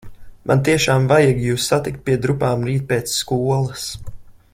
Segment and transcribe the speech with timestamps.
[0.51, 3.85] Man tiešām vajag jūs satikt pie drupām rīt pēc skolas.